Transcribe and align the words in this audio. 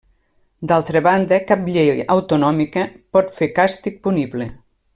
D’altra 0.69 1.01
banda 1.07 1.37
cap 1.51 1.67
llei 1.75 2.01
autonòmica 2.15 2.87
pot 3.19 3.31
fer 3.37 3.49
càstig 3.61 4.01
punible. 4.09 4.49